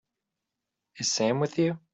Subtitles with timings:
[0.95, 1.77] Is Sam with you?